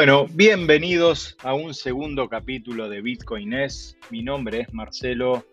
[0.00, 3.98] Bueno, bienvenidos a un segundo capítulo de Bitcoin es.
[4.10, 5.44] Mi nombre es Marcelo.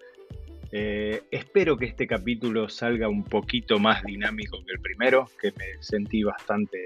[0.72, 5.66] Eh, espero que este capítulo salga un poquito más dinámico que el primero, que me
[5.82, 6.86] sentí bastante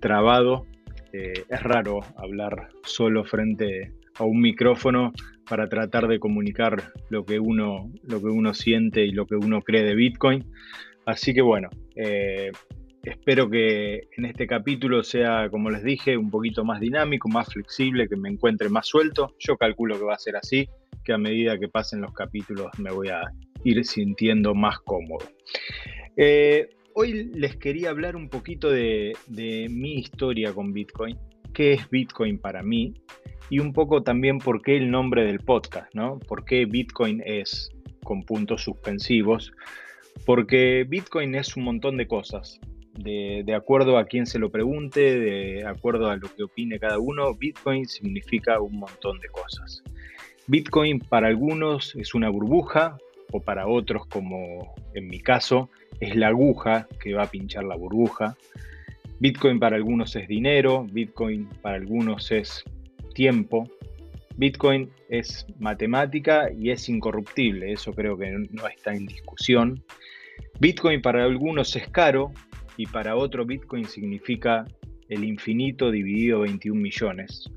[0.00, 0.66] trabado.
[1.12, 5.12] Eh, es raro hablar solo frente a un micrófono
[5.48, 9.62] para tratar de comunicar lo que uno, lo que uno siente y lo que uno
[9.62, 10.50] cree de Bitcoin.
[11.06, 12.50] Así que bueno, eh,
[13.08, 18.06] Espero que en este capítulo sea, como les dije, un poquito más dinámico, más flexible,
[18.06, 19.34] que me encuentre más suelto.
[19.38, 20.68] Yo calculo que va a ser así,
[21.04, 23.22] que a medida que pasen los capítulos me voy a
[23.64, 25.26] ir sintiendo más cómodo.
[26.18, 29.14] Eh, hoy les quería hablar un poquito de,
[29.70, 31.16] mi historia con Bitcoin,
[31.54, 32.92] qué es Bitcoin para mí
[33.48, 36.18] y un poco también por qué el nombre del podcast, ¿no?
[36.18, 37.70] ¿Por qué Bitcoin es
[38.04, 39.50] con puntos suspensivos?
[40.26, 42.60] Porque Bitcoin es un montón de cosas
[42.98, 47.34] de, acuerdo a quien se lo pregunte, de acuerdo a lo que opine cada uno,
[47.34, 49.82] Bitcoin significa un montón de cosas.
[50.46, 52.98] Bitcoin para algunos es una burbuja
[53.32, 57.76] o para otros, como en mi caso, es la aguja que va a pinchar la
[57.76, 58.36] burbuja.
[59.20, 62.64] Bitcoin para algunos es dinero, Bitcoin para algunos es
[63.14, 63.68] tiempo.
[64.36, 69.82] Bitcoin es matemática y es incorruptible, eso creo que no está en discusión.
[70.60, 72.32] Bitcoin para algunos es caro,
[72.78, 74.64] y para otro Bitcoin significa
[75.08, 77.50] el infinito dividido 21 millones.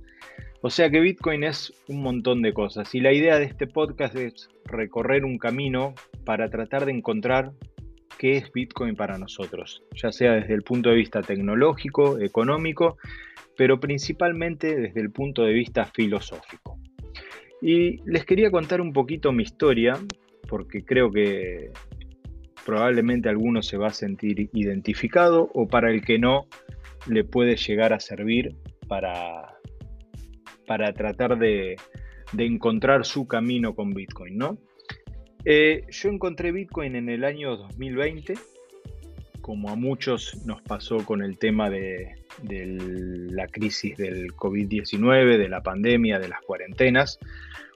[0.62, 4.16] O sea que Bitcoin es un montón de cosas y la idea de este podcast
[4.16, 5.94] es recorrer un camino
[6.26, 7.52] para tratar de encontrar
[8.18, 12.98] qué es Bitcoin para nosotros, ya sea desde el punto de vista tecnológico, económico,
[13.56, 16.80] pero principalmente desde el punto de vista filosófico.
[17.62, 20.00] Y les quería contar un poquito mi historia,
[20.48, 21.72] porque creo que
[22.66, 26.48] probablemente alguno se va a sentir identificado o para el que no,
[27.08, 28.56] le puede llegar a servir
[28.88, 29.58] para,
[30.68, 31.76] para tratar de,
[32.38, 34.58] encontrar su camino con Bitcoin, ¿no?
[35.44, 38.36] Eh, yo encontré Bitcoin en el año 2020,
[39.42, 45.62] como a muchos nos pasó con el tema de, la crisis del COVID-19, de la
[45.62, 47.20] pandemia, de las cuarentenas.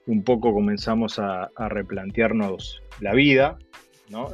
[0.06, 3.58] Un poco comenzamos a replantearnos la vida,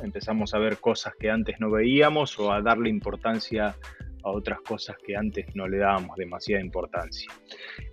[0.03, 3.75] Empezamos a ver cosas que antes no veíamos o a darle importancia
[4.22, 7.31] a otras cosas que antes no le dábamos demasiada importancia.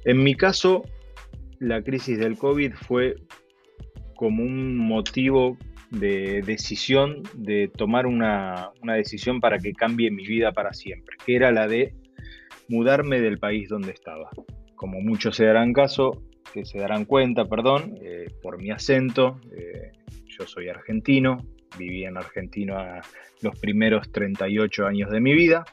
[0.05, 0.83] En mi caso,
[1.59, 3.15] la crisis del COVID fue
[4.15, 5.57] como un motivo
[5.89, 11.35] de decisión, de tomar una, una, decisión para que cambie mi vida para siempre, que
[11.35, 11.95] era la de
[12.67, 14.29] mudarme del país donde estaba.
[14.75, 16.21] Como muchos se darán caso,
[16.53, 19.91] que se darán cuenta, perdón, eh, por mi acento, eh,
[20.27, 21.37] yo soy argentino,
[21.77, 23.01] viví en Argentina
[23.41, 25.65] los primeros 38 años de mi vida,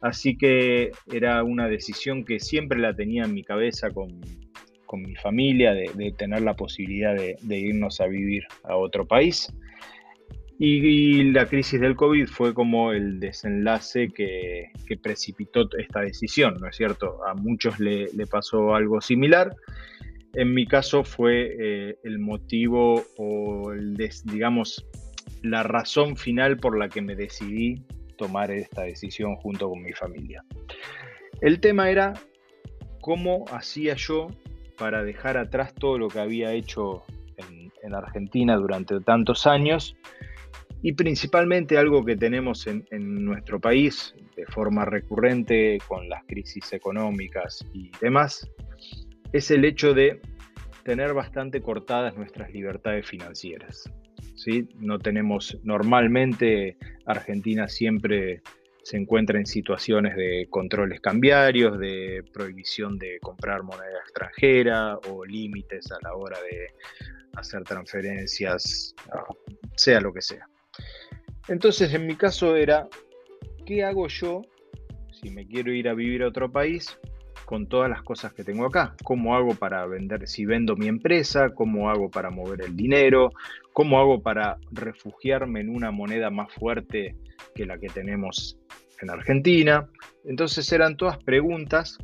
[0.00, 4.20] así que era una decisión que siempre la tenía en mi cabeza con,
[4.94, 9.50] mi familia, de, tener la posibilidad de, irnos a vivir a otro país.
[10.58, 14.70] Y, la crisis del COVID fue como el desenlace que,
[15.02, 17.24] precipitó esta decisión, ¿no es cierto?
[17.26, 19.56] A muchos le, pasó algo similar.
[20.34, 24.86] En mi caso fue eh, el motivo o el, digamos,
[25.42, 27.82] la razón final por la que me decidí
[28.16, 30.44] tomar esta decisión junto con mi familia.
[31.40, 32.14] El tema era
[33.00, 34.28] cómo hacía yo
[34.78, 37.02] para dejar atrás todo lo que había hecho
[37.36, 39.96] en, Argentina durante tantos años
[40.82, 42.84] y principalmente algo que tenemos en,
[43.24, 48.48] nuestro país de forma recurrente con las crisis económicas y demás,
[49.32, 50.20] es el hecho de
[50.84, 53.92] tener bastante cortadas nuestras libertades financieras.
[54.78, 58.42] No tenemos, normalmente Argentina siempre
[58.82, 65.90] se encuentra en situaciones de controles cambiarios, de prohibición de comprar moneda extranjera o límites
[65.92, 66.68] a la hora de
[67.34, 68.94] hacer transferencias,
[69.76, 70.46] sea lo que sea.
[71.48, 72.88] Entonces, en mi caso era,
[73.64, 74.42] ¿qué hago yo
[75.12, 76.98] si me quiero ir a vivir a otro país?
[77.44, 78.94] Con todas las cosas que tengo acá.
[79.04, 81.50] ¿Cómo hago para vender, si vendo mi empresa?
[81.54, 83.30] ¿Cómo hago para mover el dinero?
[83.72, 87.16] ¿Cómo hago para refugiarme en una moneda más fuerte
[87.54, 88.58] que la que tenemos
[89.00, 89.88] en Argentina?
[90.24, 91.98] Entonces eran todas preguntas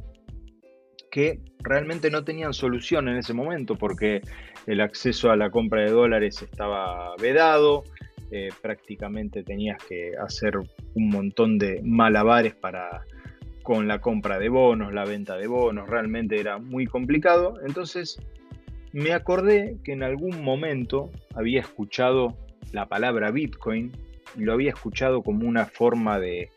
[1.11, 4.21] que realmente no tenían solución en ese momento porque
[4.67, 7.85] el acceso a la compra de dólares estaba vedado,
[8.31, 13.03] eh, prácticamente tenías que hacer un montón de malabares para
[13.69, 17.61] con la compra de bonos, la venta de bonos, realmente era muy complicado.
[17.67, 18.19] Entonces
[18.95, 22.35] me acordé que en algún momento había escuchado
[22.73, 23.93] la palabra Bitcoin
[24.39, 26.49] y lo había escuchado como una forma de,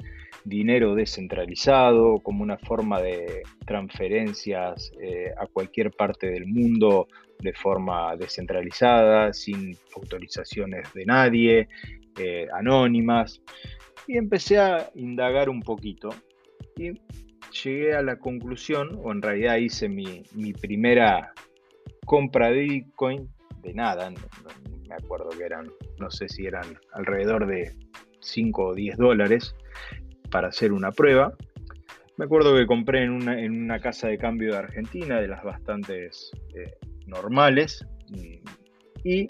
[0.45, 7.09] dinero descentralizado, como una forma de transferencias eh, a cualquier parte del mundo
[7.39, 11.67] de forma descentralizada, sin autorizaciones de nadie,
[12.17, 13.41] eh, anónimas.
[14.07, 16.11] Y empecé a indagar un poquito
[16.77, 16.93] y
[17.63, 20.23] llegué a la conclusión, o en realidad hice mi,
[20.61, 21.33] primera
[22.05, 23.29] compra de Bitcoin
[23.61, 27.75] de nada, me acuerdo que eran, no sé si eran alrededor de
[28.21, 29.55] 5 o 10 dólares
[30.29, 31.33] para hacer una prueba.
[32.17, 36.75] Me acuerdo que compré en una, casa de cambio de Argentina, de las bastantes eh,
[37.07, 37.85] normales,
[39.03, 39.27] y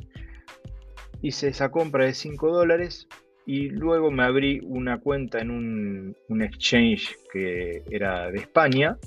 [1.21, 3.07] hice esa compra de 5 dólares
[3.51, 8.97] y luego me abrí una cuenta en un, un, exchange que era de España.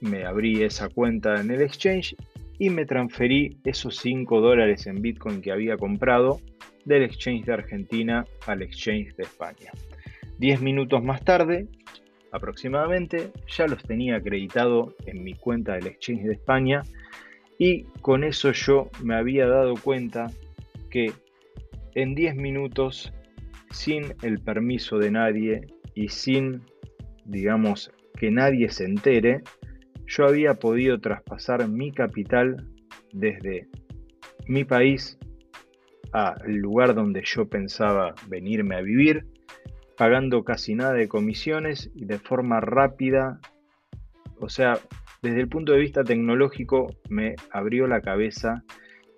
[0.00, 2.16] Me abrí esa cuenta en el exchange
[2.58, 6.40] y me transferí esos 5 dólares en Bitcoin que había comprado
[6.86, 9.72] del exchange de Argentina al exchange de España.
[10.38, 11.68] 10 minutos más tarde,
[12.32, 16.80] aproximadamente, ya los tenía acreditado en mi cuenta del exchange de España
[17.58, 20.30] y con eso yo me había dado cuenta
[20.88, 21.12] que
[21.96, 23.10] en 10 minutos,
[23.70, 25.62] sin el permiso de nadie
[25.94, 26.62] y sin,
[27.24, 29.42] digamos, que nadie se entere,
[30.06, 32.68] yo había podido traspasar mi capital
[33.12, 33.66] desde
[34.46, 35.18] mi país
[36.12, 39.26] al lugar donde yo pensaba venirme a vivir,
[39.96, 43.40] pagando casi nada de comisiones y de forma rápida.
[44.38, 44.78] O sea,
[45.22, 48.62] desde el punto de vista tecnológico me abrió la cabeza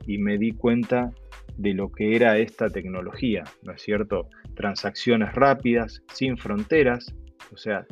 [0.06, 1.10] y me di cuenta
[1.58, 4.28] de lo que era esta tecnología, ¿no es cierto?
[4.54, 7.14] Transacciones rápidas, sin fronteras,
[7.52, 7.84] o sea,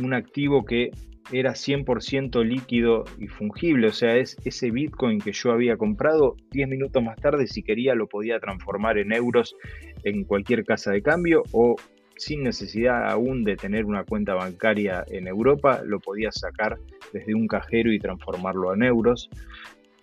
[0.00, 0.90] un activo que
[1.30, 6.68] era 100% líquido y fungible, o sea, es ese Bitcoin que yo había comprado 10
[6.68, 9.54] minutos más tarde, si quería lo podía transformar en euros
[10.02, 11.76] en cualquier casa de cambio o
[12.16, 16.78] sin necesidad aún de tener una cuenta bancaria en Europa, lo podía sacar
[17.12, 19.30] desde un cajero y transformarlo en euros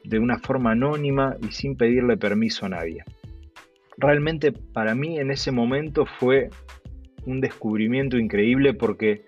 [0.07, 3.03] de una forma anónima y sin pedirle permiso a nadie.
[3.97, 6.49] Realmente para mí en ese momento fue
[7.25, 9.25] un descubrimiento increíble porque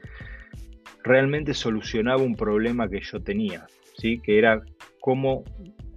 [1.03, 3.67] realmente solucionaba un problema que yo tenía,
[3.97, 4.19] ¿sí?
[4.19, 4.61] que era
[5.01, 5.43] cómo,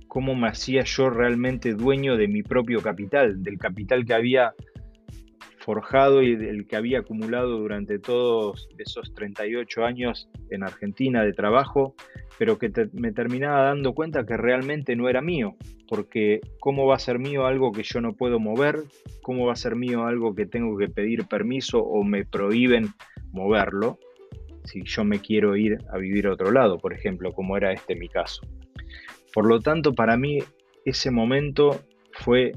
[0.08, 4.52] cómo me hacía yo realmente dueño de mi propio capital, del capital que había
[5.64, 11.94] forjado y del que había acumulado durante todos esos 38 años en Argentina de trabajo,
[12.38, 15.56] pero que me terminaba dando cuenta que realmente no era mío,
[15.88, 18.80] porque ¿cómo va a ser mío algo que yo no puedo mover?
[19.22, 22.88] ¿Cómo va a ser mío algo que tengo que pedir permiso o me prohíben
[23.32, 23.98] moverlo?
[24.64, 27.96] si yo me quiero ir a vivir a otro lado, por ejemplo, como era este
[27.96, 28.42] mi caso.
[29.34, 30.38] Por lo tanto, para mí
[30.84, 32.52] ese momento fue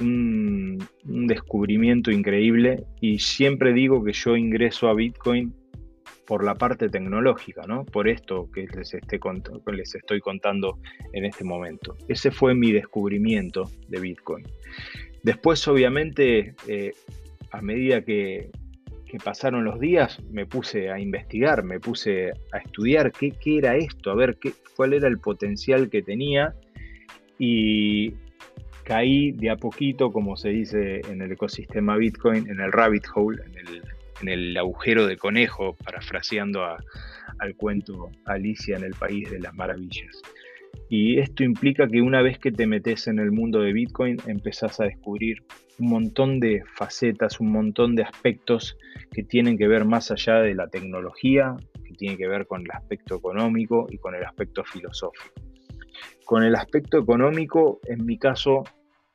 [0.00, 5.52] un, descubrimiento increíble y siempre digo que yo ingreso a Bitcoin
[6.26, 7.84] por la parte tecnológica, ¿no?
[7.84, 10.78] Por esto que les, les estoy contando
[11.12, 11.96] en este momento.
[12.08, 14.46] Ese fue mi descubrimiento de Bitcoin.
[15.22, 16.92] Después, obviamente, eh,
[17.50, 18.50] a medida que,
[19.08, 24.10] que pasaron los días, me puse a investigar, me puse a estudiar qué, era esto,
[24.10, 26.54] a ver qué, cuál era el potencial que tenía
[27.38, 28.12] y
[28.88, 33.42] caí de a poquito, como se dice en el ecosistema Bitcoin, en el rabbit hole,
[34.22, 40.22] en el, agujero de conejo, parafraseando al cuento Alicia en el País de las Maravillas.
[40.88, 44.80] Y esto implica que una vez que te metes en el mundo de Bitcoin, empezás
[44.80, 45.42] a descubrir
[45.78, 48.78] un montón de facetas, un montón de aspectos
[49.12, 52.70] que tienen que ver más allá de la tecnología, que tienen que ver con el
[52.70, 55.42] aspecto económico y con el aspecto filosófico.
[56.24, 58.64] Con el aspecto económico, en mi caso,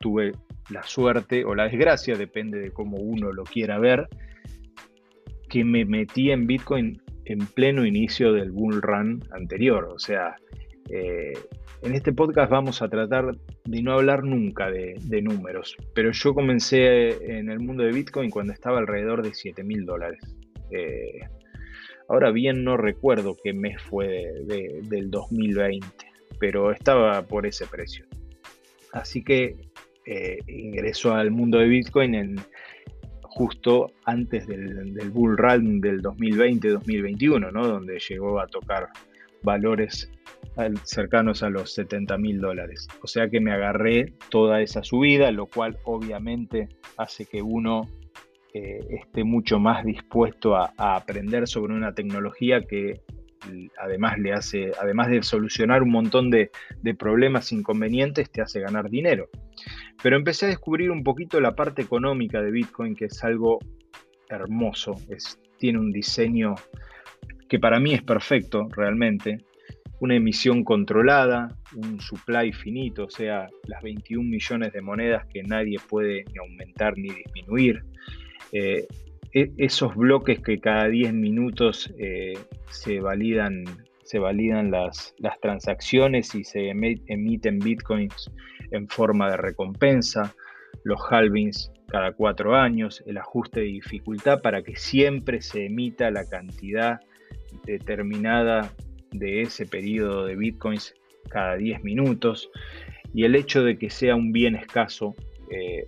[0.04, 0.32] tuve
[0.68, 4.06] la suerte o la desgracia, depende de cómo uno lo quiera ver,
[5.48, 9.88] que me metí en Bitcoin en pleno inicio del bull run anterior.
[9.90, 10.36] O sea,
[10.90, 11.32] eh,
[11.80, 13.34] en este podcast vamos a tratar
[13.64, 18.52] de no hablar nunca de, números, pero yo comencé en el mundo de Bitcoin cuando
[18.52, 20.20] estaba alrededor de 7 mil dólares.
[20.70, 21.20] Eh,
[22.10, 25.86] ahora bien no recuerdo qué mes fue del 2020,
[26.38, 28.04] pero estaba por ese precio.
[28.92, 29.56] Así que
[30.06, 32.36] eh, ingresó al mundo de Bitcoin en,
[33.22, 37.66] justo antes del, bull run del 2020-2021, ¿no?
[37.66, 38.88] donde llegó a tocar
[39.42, 40.10] valores
[40.84, 42.88] cercanos a los 70 mil dólares.
[43.02, 47.88] O sea que me agarré toda esa subida, lo cual obviamente hace que uno
[48.56, 53.00] eh, esté mucho más dispuesto a, aprender sobre una tecnología que
[53.80, 56.50] además le hace, además de solucionar un montón de,
[56.98, 59.28] problemas inconvenientes, te hace ganar dinero.
[60.02, 63.58] Pero empecé a descubrir un poquito la parte económica de Bitcoin, que es algo
[64.28, 66.54] hermoso, es, tiene un diseño
[67.48, 69.38] que para mí es perfecto realmente,
[70.00, 75.78] una emisión controlada, un supply finito, o sea, las 21 millones de monedas que nadie
[75.88, 77.82] puede ni aumentar ni disminuir.
[78.52, 78.86] Eh,
[79.34, 82.38] esos bloques que cada 10 minutos eh,
[82.70, 83.64] se validan,
[84.04, 88.30] se validan las, las, transacciones y se emiten bitcoins
[88.70, 90.34] en forma de recompensa,
[90.84, 96.28] los halvings cada cuatro años, el ajuste de dificultad para que siempre se emita la
[96.28, 97.00] cantidad
[97.64, 98.72] determinada
[99.10, 100.94] de ese periodo de bitcoins
[101.28, 102.50] cada 10 minutos
[103.12, 105.14] y el hecho de que sea un bien escaso
[105.50, 105.86] eh,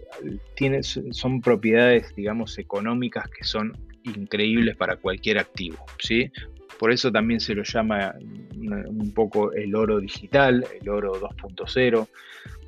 [1.11, 3.73] son propiedades, digamos, económicas que son
[4.05, 6.31] increíbles para cualquier activo, ¿sí?
[6.79, 8.15] Por eso también se lo llama
[8.55, 12.07] un poco el oro digital, el oro 2.0,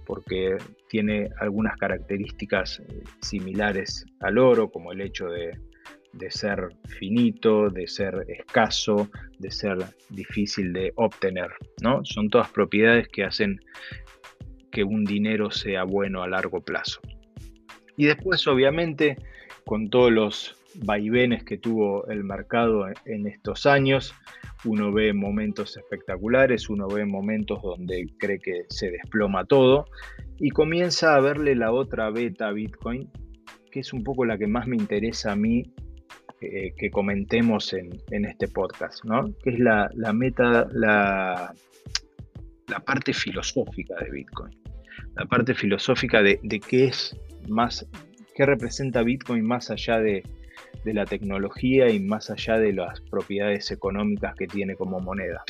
[0.06, 0.56] porque
[0.88, 5.58] tiene algunas características eh, similares al oro, como el hecho de,
[6.12, 6.68] de ser
[6.98, 9.78] finito, de ser escaso, de ser
[10.08, 11.50] difícil de obtener,
[11.82, 12.04] ¿no?
[12.04, 13.60] Son todas propiedades que hacen
[14.70, 17.00] que un dinero sea bueno a largo plazo.
[17.96, 19.16] Y después, obviamente,
[19.64, 24.14] con todos los vaivenes que tuvo el mercado en estos años,
[24.64, 29.86] uno ve momentos espectaculares, uno ve momentos donde cree que se desploma todo
[30.38, 33.10] y comienza a verle la otra beta Bitcoin,
[33.70, 35.72] que es un poco la que más me interesa a mí
[36.40, 39.24] eh, que comentemos en, este podcast, ¿no?
[39.42, 41.52] que es la, meta, la,
[42.68, 44.56] la, parte filosófica de Bitcoin,
[45.16, 47.16] la parte filosófica de, qué es
[47.48, 47.86] más,
[48.34, 50.22] qué representa Bitcoin más allá de,
[50.84, 55.42] la tecnología y más allá de las propiedades económicas que tiene como moneda.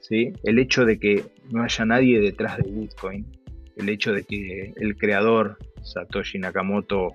[0.00, 0.34] ¿sí?
[0.44, 3.26] El hecho de que no haya nadie detrás de Bitcoin,
[3.76, 7.14] el hecho de que el creador Satoshi Nakamoto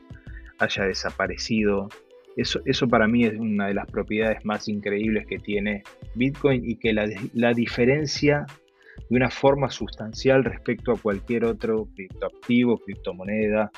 [0.57, 1.89] haya desaparecido,
[2.37, 5.81] eso, para mí es una de las propiedades más increíbles que tiene
[6.13, 8.45] Bitcoin y que la, diferencia
[9.09, 13.71] de una forma sustancial respecto a cualquier otro criptoactivo, criptomoneda.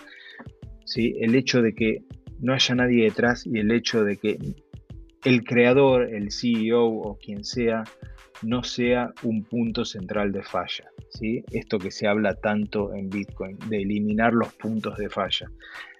[0.85, 1.15] ¿sí?
[1.19, 2.03] El hecho de que
[2.39, 4.37] no haya nadie detrás y el hecho de que
[5.25, 7.83] el creador, el CEO o quien sea,
[8.41, 10.89] no sea un punto central de falla.
[11.09, 11.43] ¿sí?
[11.51, 15.47] Esto que se habla tanto en Bitcoin, de eliminar los puntos de falla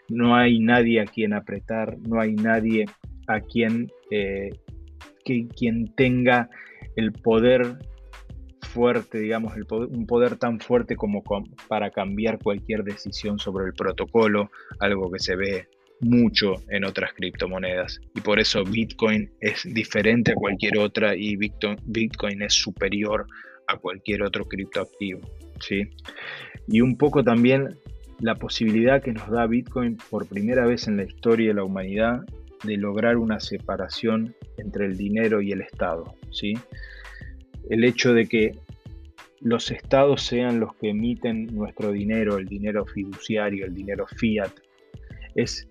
[0.10, 2.86] no hay nadie a quien apretar, no hay nadie
[3.28, 4.50] a quien, eh,
[5.24, 6.50] que, quien tenga
[6.96, 7.78] el poder
[8.70, 11.24] fuerte, digamos, un poder tan fuerte como
[11.68, 15.68] para cambiar cualquier decisión sobre el protocolo, algo que se ve
[16.02, 18.00] mucho en otras criptomonedas.
[18.16, 23.28] Y por eso Bitcoin es diferente a cualquier otra y Bitcoin es superior
[23.68, 25.22] a cualquier otro criptoactivo.
[25.60, 25.90] ¿sí?
[26.68, 27.78] Y un poco también
[28.20, 32.22] la posibilidad que nos da Bitcoin por primera vez en la historia de la humanidad
[32.64, 36.16] de lograr una separación entre el dinero y el Estado.
[36.32, 36.54] ¿sí?
[37.70, 38.56] El hecho de que
[39.42, 44.52] los estados sean los que emiten nuestro dinero, el dinero fiduciario, el dinero fiat,
[45.36, 45.68] es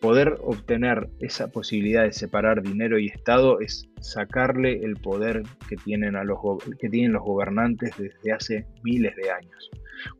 [0.00, 6.14] poder obtener esa posibilidad de separar dinero y Estado es sacarle el poder que tienen,
[6.14, 6.38] a los,
[6.78, 9.70] que tienen los gobernantes desde hace miles de años.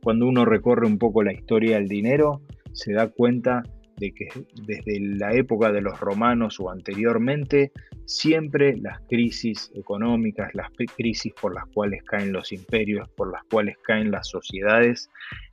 [0.01, 2.41] Cuando uno recorre un poco la historia del dinero,
[2.73, 3.61] se da cuenta
[3.97, 4.27] de que
[4.65, 7.71] desde la época de los romanos o anteriormente,
[8.05, 13.77] siempre las crisis económicas, las crisis por las cuales caen los imperios, por las cuales
[13.83, 15.09] caen las sociedades,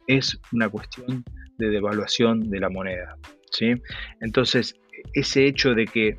[0.07, 1.25] es una cuestión
[1.59, 3.17] de devaluación de la moneda.
[3.51, 3.75] ¿sí?
[4.21, 4.75] Entonces,
[5.15, 6.19] ese hecho de que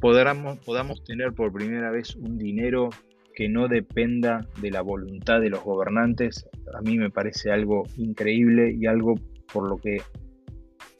[0.00, 2.90] podamos, podamos tener por primera vez un dinero
[3.34, 8.76] que no dependa de la voluntad de los gobernantes, a mí me parece algo increíble
[8.78, 9.14] y algo
[9.52, 10.02] por lo que,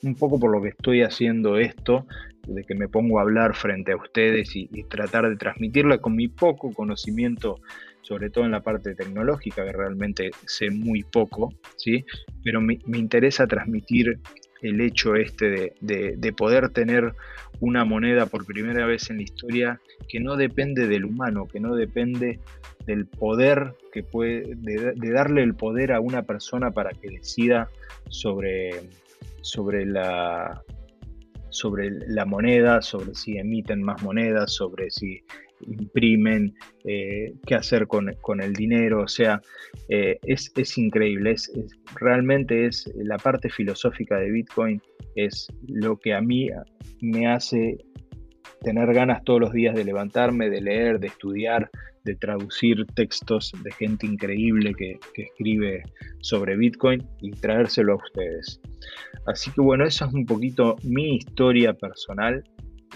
[0.02, 2.06] un poco por lo que estoy haciendo esto,
[2.46, 6.28] de que me pongo a hablar frente a ustedes y, tratar de transmitirla con mi
[6.28, 7.60] poco conocimiento,
[8.02, 12.04] sobre todo en la parte tecnológica, que realmente sé muy poco, ¿sí?
[12.42, 14.18] pero me, me interesa transmitir
[14.62, 17.12] el hecho este de, poder tener
[17.60, 21.74] una moneda por primera vez en la historia que no depende del humano, que no
[21.74, 22.40] depende
[22.86, 27.68] del poder que puede, de, darle el poder a una persona para que decida
[28.08, 28.80] sobre,
[29.42, 30.62] sobre la
[31.50, 35.22] sobre la moneda, sobre si emiten más monedas, sobre si
[35.66, 38.08] imprimen, eh, qué hacer con,
[38.40, 39.40] el dinero, o sea,
[39.88, 41.52] eh, es, increíble, es,
[42.00, 44.80] realmente es la parte filosófica de Bitcoin,
[45.14, 46.48] es lo que a mí
[47.00, 47.78] me hace
[48.62, 51.70] tener ganas todos los días de levantarme, de leer, de estudiar,
[52.04, 55.82] de traducir textos de gente increíble que, escribe
[56.20, 58.60] sobre Bitcoin y traérselo a ustedes.
[59.26, 62.42] Así que bueno, esa es un poquito mi historia personal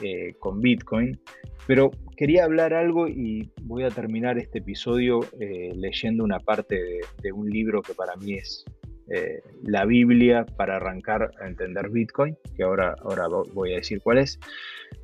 [0.02, 1.18] eh, con Bitcoin,
[1.66, 6.76] pero quería hablar algo y voy a terminar este episodio eh, leyendo una parte
[7.22, 8.64] de, un libro que para mí es
[9.08, 14.18] eh, la Biblia para arrancar a entender Bitcoin, que ahora, ahora voy a decir cuál
[14.18, 14.38] es,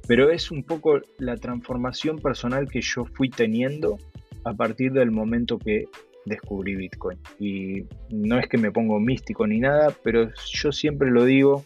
[0.09, 3.99] pero es un poco la transformación personal que yo fui teniendo
[4.45, 5.87] a partir del momento que
[6.25, 7.19] descubrí Bitcoin.
[7.39, 11.65] Y no es que me pongo místico ni nada, pero yo siempre lo digo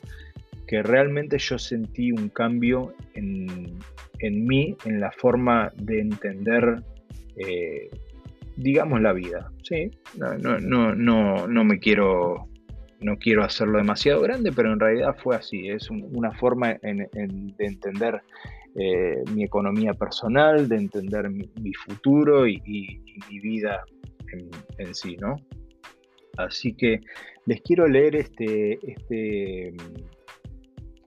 [0.66, 3.78] que realmente yo sentí un cambio en,
[4.20, 6.82] mí, en la forma de entender,
[7.36, 7.88] eh,
[8.56, 9.50] digamos, la vida.
[9.62, 12.48] Sí, no, no, no, no me quiero
[13.00, 15.68] no quiero hacerlo demasiado grande, pero en realidad fue así.
[15.68, 17.08] Es una forma de
[17.58, 18.22] entender
[18.74, 22.60] eh, mi economía personal, de entender mi, futuro y,
[23.30, 23.84] mi vida
[24.78, 25.36] en, sí, ¿no?
[26.36, 27.00] Así que
[27.46, 29.74] les quiero leer este, este,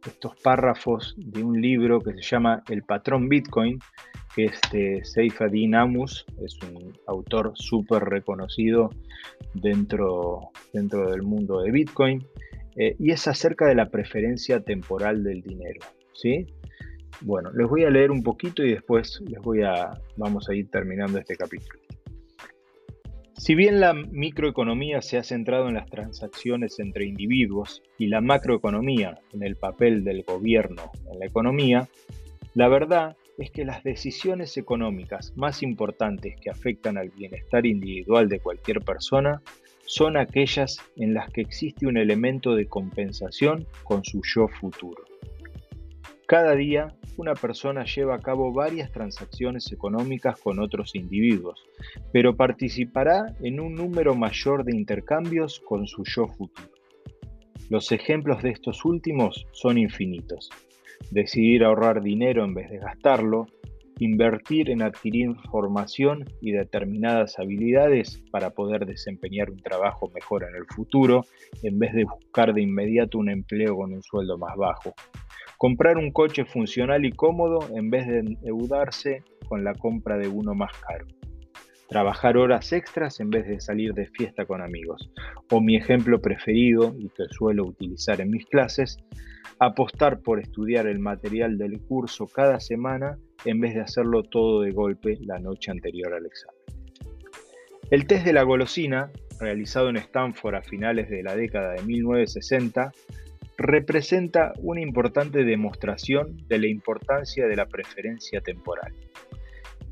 [0.05, 3.77] estos párrafos de un libro que se llama El patrón Bitcoin,
[4.39, 8.89] que es de Seif Amus, es un autor súper reconocido
[9.53, 12.25] dentro, dentro del mundo de Bitcoin,
[12.77, 15.81] eh, y es acerca de la preferencia temporal del dinero.
[16.13, 16.45] ¿sí?
[17.21, 20.69] Bueno, les voy a leer un poquito y después les voy a, vamos a ir
[20.69, 21.79] terminando este capítulo.
[23.35, 29.19] Si bien la microeconomía se ha centrado en las transacciones entre individuos y la macroeconomía
[29.33, 31.89] en el papel del gobierno en la economía,
[32.53, 38.41] la verdad es que las decisiones económicas más importantes que afectan al bienestar individual de
[38.41, 39.41] cualquier persona
[39.85, 45.03] son aquellas en las que existe un elemento de compensación con su yo futuro.
[46.27, 51.65] Cada día, una persona lleva a cabo varias transacciones económicas con otros individuos,
[52.11, 56.69] pero participará en un número mayor de intercambios con su yo futuro.
[57.69, 60.49] Los ejemplos de estos últimos son infinitos
[61.11, 63.47] decidir ahorrar dinero en vez de gastarlo,
[63.99, 70.65] invertir en adquirir formación y determinadas habilidades para poder desempeñar un trabajo mejor en el
[70.73, 71.25] futuro,
[71.63, 74.93] en vez de buscar de inmediato un empleo con un sueldo más bajo.
[75.57, 80.53] Comprar un coche funcional y cómodo en vez de endeudarse con la compra de uno
[80.53, 81.05] más caro.
[81.89, 85.09] Trabajar horas extras en vez de salir de fiesta con amigos.
[85.51, 88.99] O mi ejemplo preferido y que suelo utilizar en mis clases,
[89.59, 94.71] apostar por estudiar el material del curso cada semana en vez de hacerlo todo de
[94.71, 96.59] golpe la noche anterior al examen.
[97.89, 102.91] El test de la golosina, realizado en Stanford a finales de la década de 1960,
[103.57, 108.93] representa una importante demostración de la importancia de la preferencia temporal.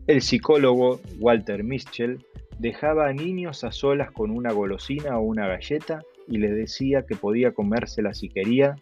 [0.07, 2.25] El psicólogo Walter Mischel
[2.59, 7.15] dejaba a niños a solas con una golosina o una galleta y les decía que
[7.15, 8.75] podía comérsela si quería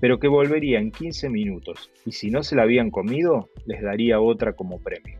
[0.00, 4.20] pero que volvería en 15 minutos y si no se la habían comido, les daría
[4.20, 5.18] otra como premio.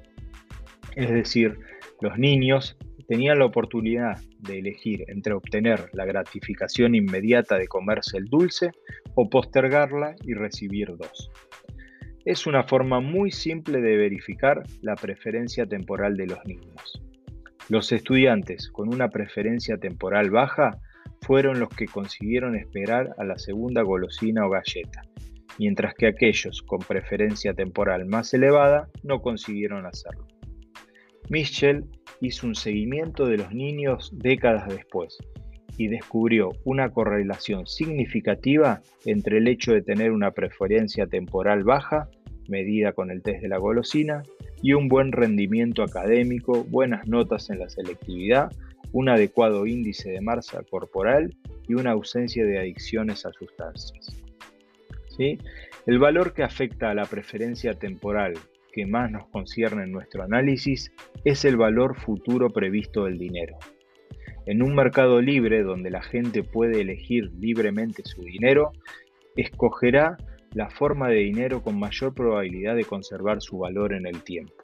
[0.95, 1.59] Es decir,
[2.01, 2.77] los niños
[3.09, 8.71] tenían la oportunidad de elegir entre obtener la gratificación inmediata de comerse el dulce
[9.15, 11.31] o postergarla y recibir dos.
[12.27, 17.01] Es una forma muy simple de verificar la preferencia temporal de los niños.
[17.69, 20.77] Los estudiantes con una preferencia temporal baja
[21.21, 25.03] fueron los que consiguieron esperar a la segunda golosina o galleta,
[25.61, 30.27] mientras que aquellos con preferencia temporal más elevada no consiguieron hacerlo.
[31.31, 31.85] Michel
[32.21, 35.17] hizo un seguimiento de los niños décadas después
[35.79, 42.09] y descubrió una correlación significativa entre el hecho de tener una preferencia temporal baja,
[42.49, 44.23] medida con el test de la golosina,
[44.63, 48.51] y un buen rendimiento académico, buenas notas en la selectividad
[48.93, 51.35] un adecuado índice de masa corporal
[51.69, 54.23] y una ausencia de adicciones a sustancias.
[55.17, 55.39] ¿Sí?
[55.87, 58.35] El valor que afecta a la preferencia temporal
[58.73, 60.93] que más nos concierne en nuestro análisis
[61.25, 63.59] es el valor futuro previsto del dinero.
[64.45, 68.73] En un mercado libre donde la gente puede elegir libremente su dinero,
[69.37, 70.17] escogerá
[70.53, 74.55] la forma de dinero con mayor probabilidad de conservar su valor en el tiempo.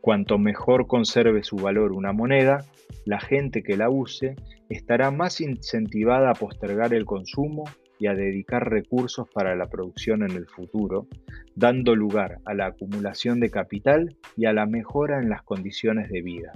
[0.00, 2.64] Cuanto mejor conserve su valor una moneda,
[3.04, 4.36] la gente que la use
[4.68, 7.64] estará más incentivada a postergar el consumo
[7.98, 11.08] y a dedicar recursos para la producción en el futuro,
[11.56, 16.22] dando lugar a la acumulación de capital y a la mejora en las condiciones de
[16.22, 16.52] vida,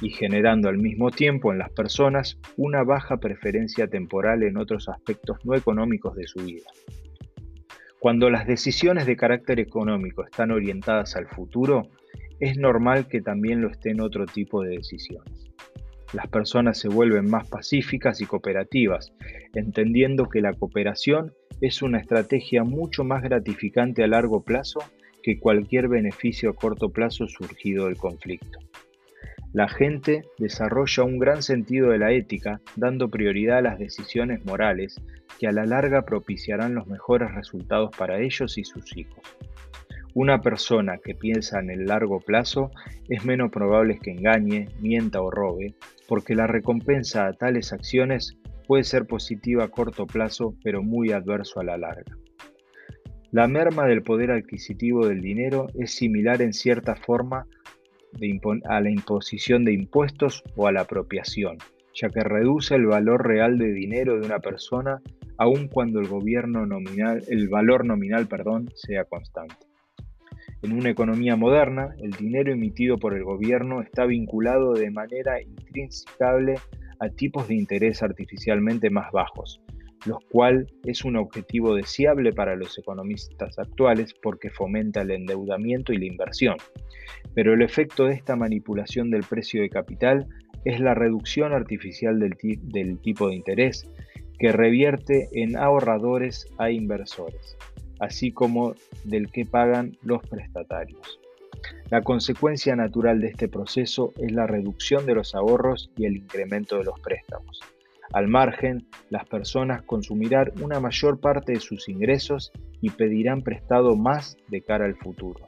[0.00, 5.38] y generando al mismo tiempo en las personas una baja preferencia temporal en otros aspectos
[5.44, 6.68] no económicos de su vida.
[8.02, 11.88] Cuando las decisiones de carácter económico están orientadas al futuro,
[12.40, 15.52] es normal que también lo estén otro tipo de decisiones.
[16.12, 19.12] Las personas se vuelven más pacíficas y cooperativas,
[19.54, 24.80] entendiendo que la cooperación es una estrategia mucho más gratificante a largo plazo
[25.22, 28.58] que cualquier beneficio a corto plazo surgido del conflicto.
[29.52, 34.98] La gente desarrolla un gran sentido de la ética, dando prioridad a las decisiones morales
[35.38, 39.20] que a la larga propiciarán los mejores resultados para ellos y sus hijos.
[40.14, 42.70] Una persona que piensa en el largo plazo
[43.08, 45.74] es menos probable que engañe, mienta o robe,
[46.08, 51.60] porque la recompensa a tales acciones puede ser positiva a corto plazo, pero muy adverso
[51.60, 52.16] a la larga.
[53.30, 57.61] La merma del poder adquisitivo del dinero es similar en cierta forma a
[58.18, 61.58] la imposición de impuestos o a la apropiación,
[61.94, 65.00] ya que reduce el valor real de dinero de una persona
[65.38, 69.56] aun cuando el, gobierno nominal, el valor nominal perdón, sea constante.
[70.62, 76.54] En una economía moderna, el dinero emitido por el gobierno está vinculado de manera intrínsecable
[77.00, 79.60] a tipos de interés artificialmente más bajos,
[80.06, 85.98] lo cual es un objetivo deseable para los economistas actuales porque fomenta el endeudamiento y
[85.98, 86.56] la inversión.
[87.34, 90.26] Pero el efecto de esta manipulación del precio de capital
[90.64, 93.88] es la reducción artificial del, tipo de interés
[94.38, 97.56] que revierte en ahorradores a inversores,
[98.00, 101.20] así como del que pagan los prestatarios.
[101.90, 106.78] La consecuencia natural de este proceso es la reducción de los ahorros y el incremento
[106.78, 107.60] de los préstamos.
[108.12, 114.36] Al margen, las personas consumirán una mayor parte de sus ingresos y pedirán prestado más
[114.48, 115.46] de cara al futuro.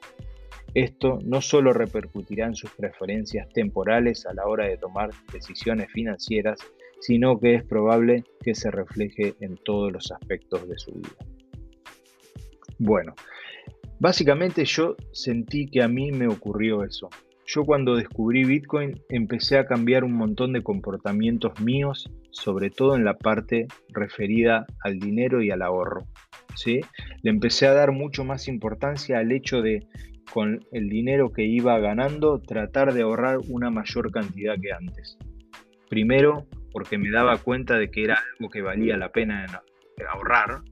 [0.75, 6.59] Esto no solo repercutirá en sus preferencias temporales a la hora de tomar decisiones financieras,
[7.01, 11.17] sino que es probable que se refleje en todos los aspectos de su vida.
[12.79, 13.15] Bueno,
[14.01, 17.09] básicamente yo sentí que a mí me ocurrió eso.
[17.47, 23.05] Yo cuando descubrí Bitcoin empecé a cambiar un montón de comportamientos míos, sobre todo en
[23.05, 26.05] la parte referida al dinero y al ahorro.
[26.57, 26.81] ¿sí?
[27.23, 29.87] Le empecé a dar mucho más importancia al hecho de,
[30.33, 35.19] con el dinero que iba ganando, tratar de ahorrar una mayor cantidad que antes.
[35.89, 39.47] Primero, porque me daba cuenta de que era algo que valía la pena
[40.13, 40.63] ahorrar.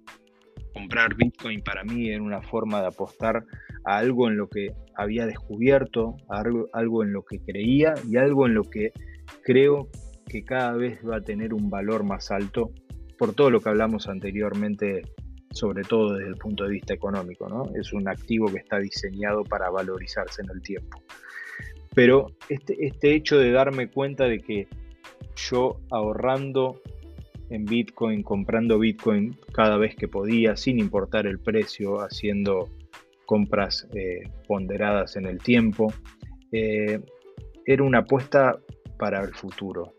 [0.75, 3.45] Comprar Bitcoin para mí era una forma de apostar
[3.85, 8.47] a algo en lo que había descubierto, algo, algo en lo que creía y algo
[8.47, 8.93] en lo que
[9.45, 9.88] creo
[10.27, 12.73] que cada vez va a tener un valor más alto
[13.19, 15.03] por todo lo que hablamos anteriormente,
[15.53, 17.49] sobre todo desde el punto de vista económico.
[17.49, 17.71] ¿no?
[17.75, 21.03] Es un activo que está diseñado para valorizarse en el tiempo.
[21.95, 24.67] Pero este, este hecho de darme cuenta de que
[25.37, 26.81] yo ahorrando
[27.51, 32.71] en Bitcoin, comprando Bitcoin cada vez que podía, sin importar el precio, haciendo
[33.27, 35.93] compras eh, ponderadas en el tiempo.
[36.51, 37.01] Eh,
[37.67, 38.59] era una apuesta
[38.99, 39.95] para el futuro.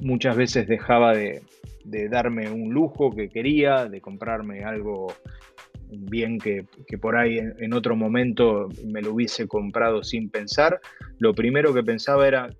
[0.00, 1.42] Muchas veces dejaba de,
[1.84, 5.08] darme un lujo que quería, de comprarme algo,
[5.90, 6.64] bien que,
[7.00, 10.80] por ahí en, otro momento me lo hubiese comprado sin pensar.
[11.18, 12.50] Lo primero que pensaba era,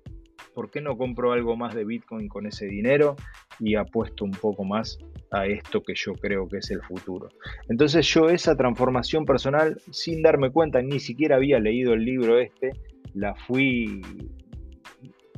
[0.53, 3.15] ¿por qué no compro algo más de Bitcoin con ese dinero
[3.59, 4.97] y apuesto un poco más
[5.31, 7.29] a esto que yo creo que es el futuro?
[7.69, 12.71] Entonces yo esa transformación personal, sin darme cuenta, ni siquiera había leído el libro este,
[13.13, 14.01] la fui,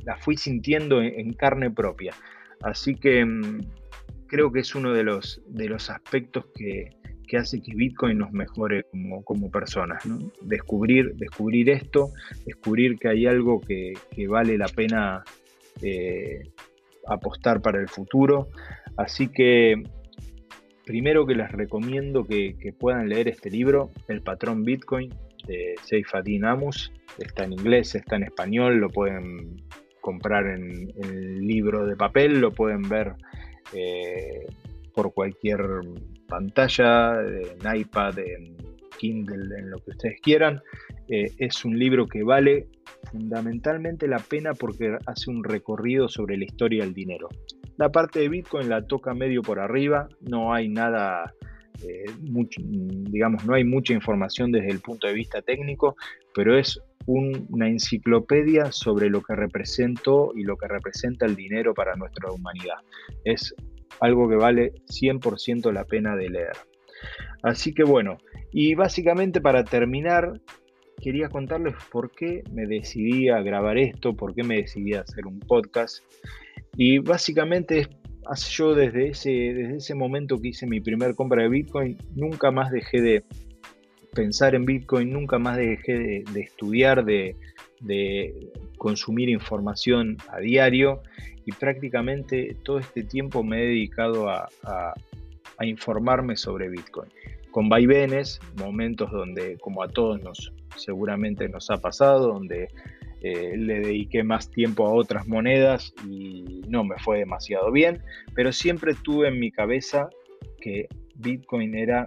[0.04, 2.14] la fui sintiendo en, carne propia.
[2.62, 3.60] Así que mm,
[4.26, 6.90] creo que es uno de los, de los aspectos que,
[7.26, 10.02] que hace que Bitcoin nos mejore como, como personas.
[10.42, 12.10] Descubrir, descubrir esto,
[12.44, 13.94] descubrir que hay algo que,
[14.28, 15.24] vale la pena
[15.82, 16.50] eh,
[17.06, 18.48] apostar para el futuro.
[18.96, 19.82] Así que
[20.84, 25.12] primero que les recomiendo que, puedan leer este libro, El patrón Bitcoin,
[25.46, 26.92] de Seifadin Amus.
[27.18, 29.56] Está en inglés, está en español, lo pueden
[30.06, 33.14] comprar en, el libro de papel, lo pueden ver
[33.72, 34.46] eh,
[34.94, 35.58] por cualquier
[36.28, 38.56] pantalla, en iPad, en
[38.98, 40.62] Kindle, en lo que ustedes quieran.
[41.08, 42.68] Eh, es un libro que vale
[43.10, 47.28] fundamentalmente la pena porque hace un recorrido sobre la historia del dinero.
[47.76, 51.34] La parte de Bitcoin la toca medio por arriba, no hay nada,
[51.82, 55.96] eh, digamos, no hay mucha información desde el punto de vista técnico,
[56.34, 61.94] pero es una enciclopedia sobre lo que representó y lo que representa el dinero para
[61.94, 62.78] nuestra humanidad.
[63.24, 63.54] Es
[64.00, 66.56] algo que vale 100% la pena de leer.
[67.42, 68.18] Así que bueno,
[68.52, 70.40] y básicamente para terminar,
[71.00, 75.26] quería contarles por qué me decidí a grabar esto, por qué me decidí a hacer
[75.26, 76.02] un podcast.
[76.76, 77.88] Y básicamente es
[78.34, 82.70] yo desde ese, desde ese momento que hice mi primer compra de Bitcoin, nunca más
[82.70, 83.24] dejé de
[84.14, 87.36] pensar en Bitcoin, nunca más dejé de, estudiar, de,
[88.78, 91.02] consumir información a diario
[91.44, 94.48] y prácticamente todo este tiempo me he dedicado a,
[95.60, 97.10] informarme sobre Bitcoin.
[97.50, 102.68] Con vaivenes, momentos donde, como a todos nos seguramente nos ha pasado, donde
[103.22, 108.02] eh, le dediqué más tiempo a otras monedas y no me fue demasiado bien,
[108.34, 110.08] pero siempre tuve en mi cabeza
[110.60, 112.06] que Bitcoin era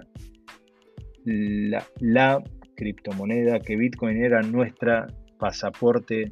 [1.26, 2.44] la,
[2.76, 6.32] criptomoneda, que Bitcoin era nuestra pasaporte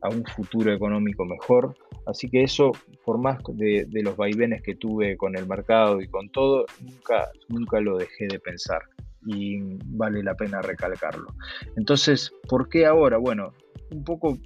[0.00, 1.74] a un futuro económico mejor.
[2.06, 2.72] Así que eso,
[3.04, 7.80] por más de, los vaivenes que tuve con el mercado y con todo, nunca, nunca
[7.80, 8.82] lo dejé de pensar
[9.26, 11.34] y vale la pena recalcarlo.
[11.76, 13.18] Entonces, ¿por qué ahora?
[13.18, 13.52] Bueno,
[13.90, 14.38] un poco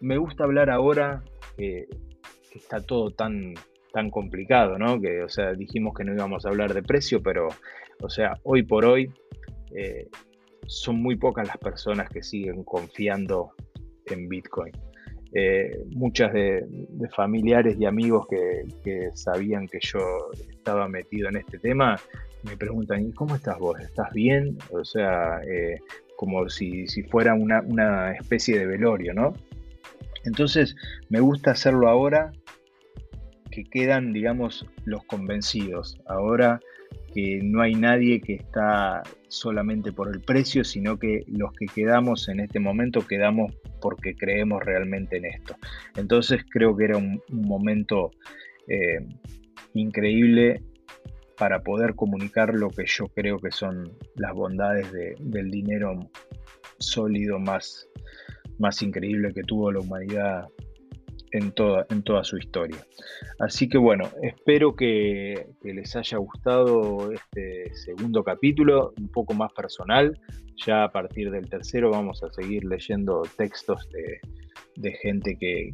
[0.00, 1.22] me gusta hablar ahora
[1.56, 1.88] que
[2.54, 3.54] está todo tan,
[3.92, 5.00] tan complicado, ¿no?
[5.00, 7.48] Que, o sea, dijimos que no íbamos a hablar de precio, pero,
[8.00, 9.12] o sea, hoy por hoy
[9.74, 10.08] eh,
[10.66, 13.52] son muy pocas las personas que siguen confiando
[14.06, 14.72] en Bitcoin.
[15.34, 16.64] Eh, muchas de,
[17.14, 19.98] familiares y amigos que, sabían que yo
[20.48, 21.96] estaba metido en este tema
[22.44, 23.78] me preguntan, ¿y cómo estás vos?
[23.80, 24.56] ¿Estás bien?
[24.70, 25.78] O sea, eh,
[26.18, 29.34] como si, fuera una, una, especie de velorio, ¿no?
[30.24, 30.74] Entonces,
[31.10, 32.32] me gusta hacerlo ahora
[33.52, 35.96] que quedan, digamos, los convencidos.
[36.06, 36.58] Ahora
[37.14, 42.28] que no hay nadie que está solamente por el precio, sino que los que quedamos
[42.28, 45.54] en este momento quedamos porque creemos realmente en esto.
[45.94, 48.10] Entonces creo que era un, momento
[48.66, 49.06] eh,
[49.74, 50.62] increíble
[51.38, 56.10] para poder comunicar lo que yo creo que son las bondades del dinero
[56.78, 57.88] sólido más,
[58.58, 60.48] más increíble que tuvo la humanidad
[61.32, 62.78] en toda, en toda su historia.
[63.38, 70.18] Así que bueno, espero que, les haya gustado este segundo capítulo, un poco más personal.
[70.66, 75.72] Ya a partir del tercero vamos a seguir leyendo textos de, gente que,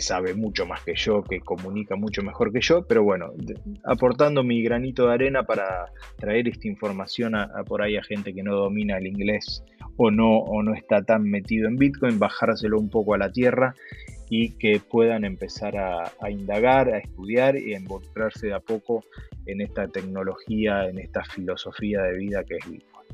[0.00, 3.32] sabe mucho más que yo, que comunica mucho mejor que yo, pero bueno,
[3.84, 8.42] aportando mi granito de arena para traer esta información a, por ahí a gente que
[8.42, 9.62] no domina el inglés
[9.96, 13.74] o no, o no está tan metido en Bitcoin, bajárselo un poco a la tierra
[14.28, 19.04] y que puedan empezar a, indagar, a estudiar y a involucrarse de a poco
[19.46, 23.06] en esta tecnología, en esta filosofía de vida que es Bitcoin.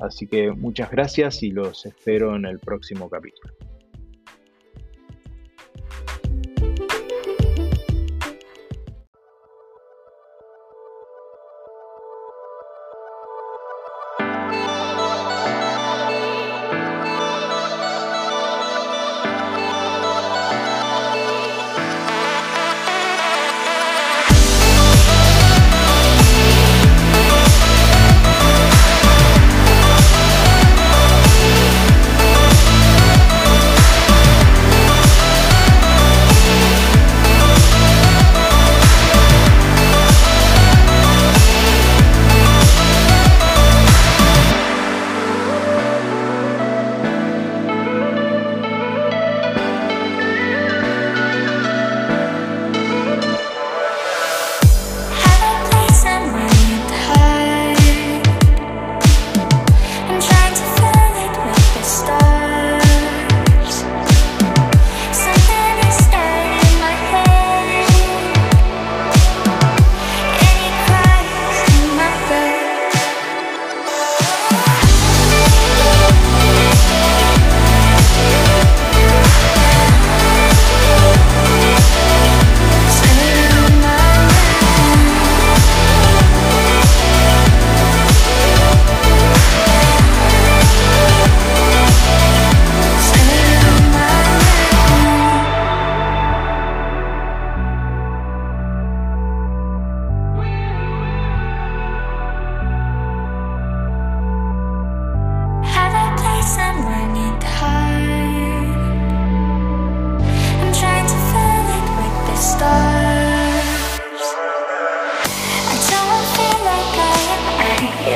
[0.00, 3.65] Así que muchas gracias y los espero en el próximo capítulo.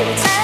[0.05, 0.40] baby.